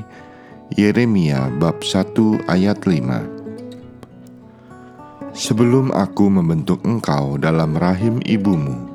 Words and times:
Yeremia 0.79 1.51
bab 1.59 1.83
1 1.83 2.47
ayat 2.47 2.79
5. 2.87 5.35
Sebelum 5.35 5.91
aku 5.91 6.31
membentuk 6.31 6.79
engkau 6.87 7.43
dalam 7.43 7.75
rahim 7.75 8.23
ibumu, 8.23 8.94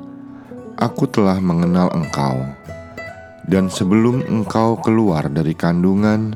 aku 0.80 1.04
telah 1.04 1.36
mengenal 1.38 1.92
engkau, 1.92 2.40
dan 3.44 3.68
sebelum 3.68 4.24
engkau 4.24 4.80
keluar 4.80 5.28
dari 5.28 5.52
kandungan, 5.52 6.32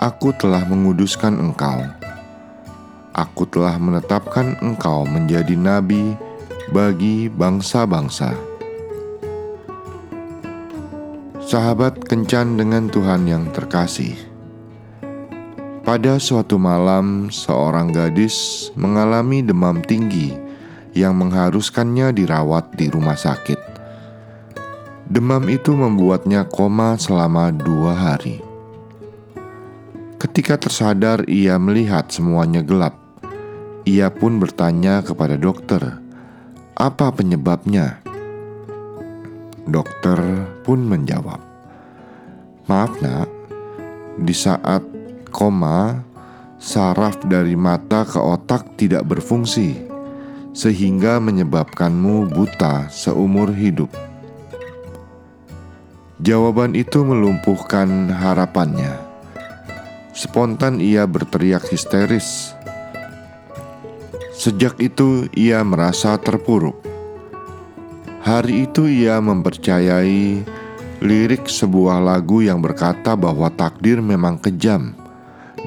aku 0.00 0.32
telah 0.40 0.64
menguduskan 0.64 1.36
engkau. 1.36 1.84
Aku 3.12 3.44
telah 3.44 3.76
menetapkan 3.76 4.56
engkau 4.64 5.04
menjadi 5.04 5.52
nabi 5.52 6.16
bagi 6.72 7.28
bangsa-bangsa. 7.28 8.32
Sahabat 11.44 12.00
kencan 12.06 12.56
dengan 12.56 12.88
Tuhan 12.88 13.26
yang 13.26 13.50
terkasih. 13.52 14.14
Pada 15.82 16.22
suatu 16.22 16.54
malam, 16.54 17.28
seorang 17.34 17.90
gadis 17.90 18.70
mengalami 18.78 19.42
demam 19.42 19.82
tinggi 19.82 20.49
yang 20.94 21.14
mengharuskannya 21.18 22.10
dirawat 22.14 22.74
di 22.74 22.90
rumah 22.90 23.18
sakit. 23.18 23.58
Demam 25.10 25.50
itu 25.50 25.74
membuatnya 25.74 26.46
koma 26.46 26.94
selama 26.94 27.50
dua 27.50 27.98
hari. 27.98 28.38
Ketika 30.22 30.54
tersadar, 30.54 31.26
ia 31.26 31.58
melihat 31.58 32.06
semuanya 32.14 32.62
gelap. 32.62 32.94
Ia 33.82 34.12
pun 34.14 34.38
bertanya 34.38 35.02
kepada 35.02 35.34
dokter, 35.34 35.98
"Apa 36.78 37.10
penyebabnya?" 37.10 37.98
Dokter 39.66 40.46
pun 40.62 40.86
menjawab, 40.86 41.42
"Maaf, 42.70 43.02
Nak, 43.02 43.28
di 44.20 44.34
saat 44.36 44.86
koma, 45.34 46.06
saraf 46.62 47.18
dari 47.26 47.58
mata 47.58 48.06
ke 48.06 48.20
otak 48.20 48.78
tidak 48.78 49.02
berfungsi." 49.10 49.89
Sehingga 50.50 51.22
menyebabkanmu 51.22 52.30
buta 52.34 52.90
seumur 52.90 53.54
hidup. 53.54 53.90
Jawaban 56.20 56.76
itu 56.76 57.00
melumpuhkan 57.00 58.12
harapannya. 58.12 58.92
Spontan 60.12 60.76
ia 60.76 61.08
berteriak 61.08 61.64
histeris. 61.70 62.52
Sejak 64.36 64.76
itu 64.76 65.32
ia 65.32 65.64
merasa 65.64 66.20
terpuruk. 66.20 66.76
Hari 68.20 68.68
itu 68.68 68.84
ia 68.84 69.16
mempercayai 69.16 70.44
lirik 71.00 71.48
sebuah 71.48 72.04
lagu 72.04 72.44
yang 72.44 72.60
berkata 72.60 73.16
bahwa 73.16 73.48
takdir 73.48 74.04
memang 74.04 74.36
kejam 74.36 74.92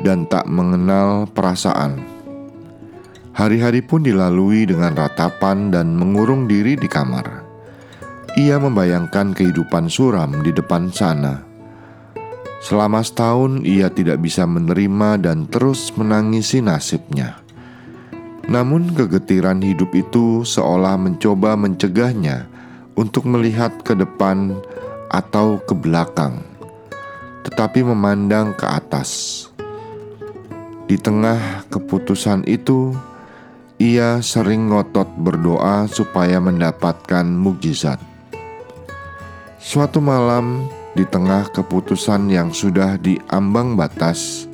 dan 0.06 0.30
tak 0.30 0.46
mengenal 0.46 1.26
perasaan. 1.34 2.13
Hari-hari 3.34 3.82
pun 3.82 4.06
dilalui 4.06 4.70
dengan 4.70 4.94
ratapan 4.94 5.74
dan 5.74 5.98
mengurung 5.98 6.46
diri 6.46 6.78
di 6.78 6.86
kamar. 6.86 7.42
Ia 8.38 8.62
membayangkan 8.62 9.34
kehidupan 9.34 9.90
suram 9.90 10.46
di 10.46 10.54
depan 10.54 10.94
sana. 10.94 11.42
Selama 12.62 13.02
setahun 13.02 13.66
ia 13.66 13.90
tidak 13.90 14.22
bisa 14.22 14.46
menerima 14.46 15.18
dan 15.18 15.50
terus 15.50 15.90
menangisi 15.98 16.62
nasibnya. 16.62 17.42
Namun 18.46 18.94
kegetiran 18.94 19.66
hidup 19.66 19.90
itu 19.98 20.46
seolah 20.46 20.94
mencoba 21.02 21.58
mencegahnya 21.58 22.46
untuk 22.94 23.26
melihat 23.26 23.74
ke 23.82 23.98
depan 23.98 24.62
atau 25.10 25.58
ke 25.66 25.74
belakang, 25.74 26.38
tetapi 27.50 27.82
memandang 27.82 28.54
ke 28.54 28.66
atas. 28.70 29.10
Di 30.86 31.00
tengah 31.00 31.66
keputusan 31.72 32.46
itu, 32.46 32.94
ia 33.82 34.22
sering 34.22 34.70
ngotot 34.70 35.10
berdoa 35.18 35.90
supaya 35.90 36.38
mendapatkan 36.38 37.26
mukjizat. 37.26 37.98
Suatu 39.58 40.04
malam, 40.04 40.68
di 40.94 41.08
tengah 41.08 41.50
keputusan 41.50 42.30
yang 42.30 42.54
sudah 42.54 43.02
diambang 43.02 43.74
batas, 43.74 44.46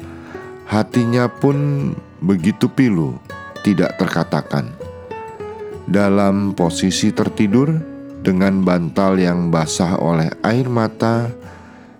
hatinya 0.70 1.28
pun 1.28 1.92
begitu 2.24 2.72
pilu, 2.72 3.18
tidak 3.66 4.00
terkatakan. 4.00 4.72
Dalam 5.90 6.54
posisi 6.54 7.10
tertidur, 7.12 7.74
dengan 8.20 8.62
bantal 8.64 9.16
yang 9.16 9.48
basah 9.48 9.96
oleh 9.96 10.30
air 10.44 10.68
mata, 10.68 11.32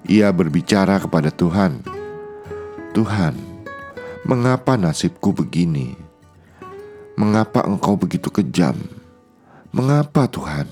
ia 0.04 0.30
berbicara 0.36 1.00
kepada 1.00 1.32
Tuhan, 1.32 1.80
"Tuhan, 2.92 3.36
mengapa 4.28 4.76
nasibku 4.76 5.32
begini?" 5.32 6.09
Mengapa 7.20 7.68
engkau 7.68 8.00
begitu 8.00 8.32
kejam? 8.32 8.80
Mengapa 9.76 10.24
Tuhan? 10.32 10.72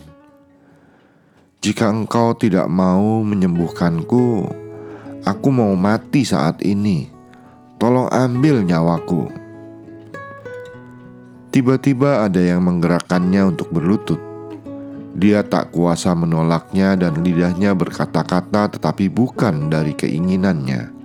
Jika 1.60 1.92
engkau 1.92 2.40
tidak 2.40 2.72
mau 2.72 3.20
menyembuhkanku, 3.20 4.48
aku 5.28 5.48
mau 5.52 5.76
mati 5.76 6.24
saat 6.24 6.64
ini. 6.64 7.12
Tolong 7.76 8.08
ambil 8.08 8.64
nyawaku. 8.64 9.28
Tiba-tiba 11.52 12.24
ada 12.24 12.40
yang 12.40 12.64
menggerakkannya 12.64 13.52
untuk 13.52 13.68
berlutut. 13.76 14.24
Dia 15.20 15.44
tak 15.44 15.76
kuasa 15.76 16.16
menolaknya 16.16 16.96
dan 16.96 17.28
lidahnya 17.28 17.76
berkata-kata 17.76 18.72
tetapi 18.80 19.12
bukan 19.12 19.68
dari 19.68 19.92
keinginannya. 19.92 20.96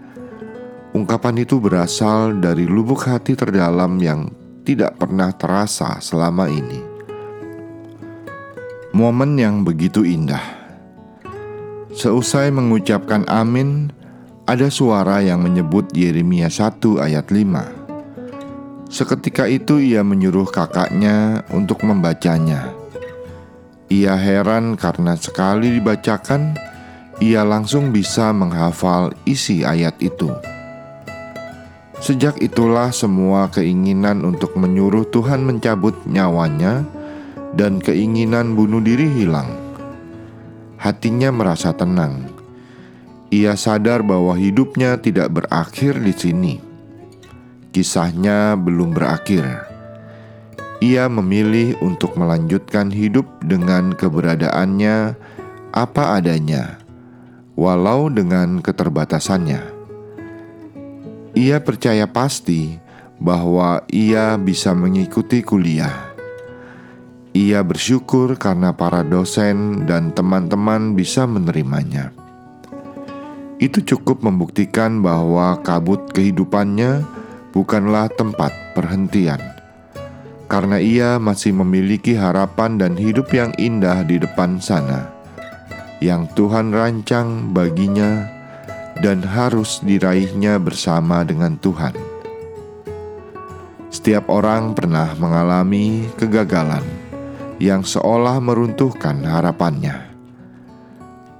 Ungkapan 0.94 1.42
itu 1.42 1.58
berasal 1.58 2.38
dari 2.38 2.62
lubuk 2.62 3.10
hati 3.10 3.34
terdalam 3.34 3.98
yang 3.98 4.30
tidak 4.62 4.98
pernah 4.98 5.34
terasa 5.34 5.98
selama 5.98 6.46
ini. 6.46 6.80
Momen 8.94 9.34
yang 9.38 9.66
begitu 9.66 10.06
indah. 10.06 10.42
Seusai 11.92 12.48
mengucapkan 12.54 13.26
amin, 13.28 13.92
ada 14.46 14.70
suara 14.72 15.20
yang 15.20 15.42
menyebut 15.44 15.90
Yeremia 15.92 16.48
1 16.48 17.02
ayat 17.02 17.28
5. 17.28 18.92
Seketika 18.92 19.48
itu 19.48 19.80
ia 19.80 20.04
menyuruh 20.04 20.48
kakaknya 20.48 21.42
untuk 21.50 21.80
membacanya. 21.84 22.68
Ia 23.88 24.16
heran 24.16 24.76
karena 24.76 25.16
sekali 25.16 25.80
dibacakan, 25.80 26.56
ia 27.20 27.44
langsung 27.44 27.92
bisa 27.92 28.32
menghafal 28.32 29.12
isi 29.24 29.64
ayat 29.64 29.96
itu. 30.00 30.51
Sejak 32.02 32.42
itulah 32.42 32.90
semua 32.90 33.46
keinginan 33.46 34.26
untuk 34.26 34.58
menyuruh 34.58 35.06
Tuhan 35.06 35.46
mencabut 35.46 35.94
nyawanya 36.02 36.82
dan 37.54 37.78
keinginan 37.78 38.58
bunuh 38.58 38.82
diri 38.82 39.06
hilang. 39.06 39.46
Hatinya 40.82 41.30
merasa 41.30 41.70
tenang. 41.70 42.26
Ia 43.30 43.54
sadar 43.54 44.02
bahwa 44.02 44.34
hidupnya 44.34 44.98
tidak 44.98 45.30
berakhir 45.30 46.02
di 46.02 46.10
sini. 46.10 46.54
Kisahnya 47.70 48.58
belum 48.58 48.98
berakhir. 48.98 49.46
Ia 50.82 51.06
memilih 51.06 51.78
untuk 51.86 52.18
melanjutkan 52.18 52.90
hidup 52.90 53.30
dengan 53.46 53.94
keberadaannya 53.94 55.14
apa 55.70 56.18
adanya, 56.18 56.82
walau 57.54 58.10
dengan 58.10 58.58
keterbatasannya. 58.58 59.71
Ia 61.32 61.64
percaya 61.64 62.04
pasti 62.04 62.76
bahwa 63.16 63.88
ia 63.88 64.36
bisa 64.36 64.76
mengikuti 64.76 65.40
kuliah. 65.40 66.12
Ia 67.32 67.64
bersyukur 67.64 68.36
karena 68.36 68.76
para 68.76 69.00
dosen 69.00 69.88
dan 69.88 70.12
teman-teman 70.12 70.92
bisa 70.92 71.24
menerimanya. 71.24 72.12
Itu 73.56 73.80
cukup 73.80 74.20
membuktikan 74.20 75.00
bahwa 75.00 75.56
kabut 75.64 76.12
kehidupannya 76.12 77.00
bukanlah 77.56 78.12
tempat 78.12 78.52
perhentian, 78.76 79.40
karena 80.52 80.76
ia 80.76 81.16
masih 81.16 81.56
memiliki 81.56 82.12
harapan 82.12 82.76
dan 82.76 82.92
hidup 82.92 83.32
yang 83.32 83.56
indah 83.56 84.04
di 84.04 84.20
depan 84.20 84.60
sana, 84.60 85.08
yang 86.04 86.28
Tuhan 86.36 86.74
rancang 86.76 87.54
baginya 87.56 88.41
dan 89.02 89.18
harus 89.26 89.82
diraihnya 89.82 90.62
bersama 90.62 91.26
dengan 91.26 91.58
Tuhan. 91.58 91.92
Setiap 93.90 94.30
orang 94.30 94.78
pernah 94.78 95.12
mengalami 95.18 96.06
kegagalan 96.14 96.86
yang 97.58 97.82
seolah 97.82 98.38
meruntuhkan 98.38 99.20
harapannya. 99.26 100.14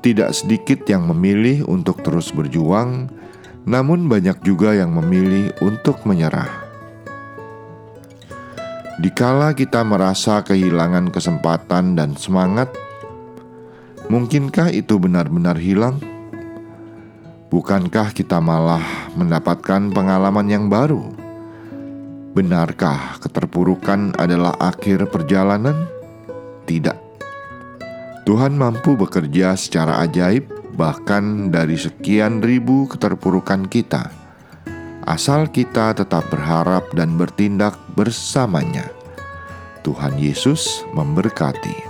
tidak 0.02 0.34
sedikit 0.34 0.82
yang 0.90 1.06
memilih 1.06 1.62
untuk 1.70 2.02
terus 2.02 2.34
berjuang, 2.34 3.06
namun 3.62 4.10
banyak 4.10 4.34
juga 4.42 4.74
yang 4.74 4.90
memilih 4.98 5.54
untuk 5.62 6.02
menyerah. 6.02 6.50
Dikala 8.98 9.54
kita 9.54 9.86
merasa 9.86 10.42
kehilangan 10.42 11.14
kesempatan 11.14 11.94
dan 11.94 12.18
semangat, 12.18 12.74
mungkinkah 14.10 14.74
itu 14.74 14.98
benar-benar 14.98 15.54
hilang? 15.54 16.02
Bukankah 17.52 18.16
kita 18.16 18.40
malah 18.40 19.12
mendapatkan 19.12 19.92
pengalaman 19.92 20.48
yang 20.48 20.72
baru? 20.72 21.04
Benarkah 22.32 23.20
keterpurukan 23.20 24.16
adalah 24.16 24.56
akhir 24.56 25.12
perjalanan? 25.12 25.84
Tidak. 26.64 26.96
Tuhan 28.24 28.56
mampu 28.56 28.96
bekerja 28.96 29.52
secara 29.52 30.00
ajaib, 30.00 30.48
bahkan 30.80 31.52
dari 31.52 31.76
sekian 31.76 32.40
ribu 32.40 32.88
keterpurukan 32.88 33.68
kita, 33.68 34.08
asal 35.04 35.44
kita 35.52 35.92
tetap 35.92 36.24
berharap 36.32 36.88
dan 36.96 37.20
bertindak 37.20 37.76
bersamanya. 37.92 38.88
Tuhan 39.84 40.16
Yesus 40.16 40.88
memberkati. 40.96 41.84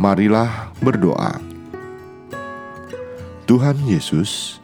Marilah 0.00 0.72
berdoa. 0.80 1.47
Tuhan 3.48 3.80
Yesus, 3.88 4.60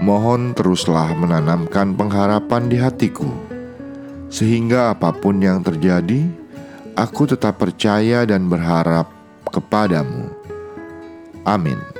mohon 0.00 0.56
teruslah 0.56 1.12
menanamkan 1.12 1.92
pengharapan 1.92 2.64
di 2.64 2.80
hatiku, 2.80 3.28
sehingga 4.32 4.96
apa 4.96 5.12
pun 5.12 5.36
yang 5.36 5.60
terjadi, 5.60 6.24
aku 6.96 7.28
tetap 7.28 7.60
percaya 7.60 8.24
dan 8.24 8.48
berharap 8.48 9.12
kepadamu. 9.52 10.32
Amin. 11.44 11.97